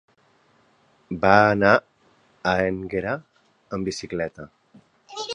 Va 1.25 1.33
anar 1.49 1.73
a 2.51 2.53
Énguera 2.71 3.13
amb 3.77 3.91
bicicleta. 3.91 4.47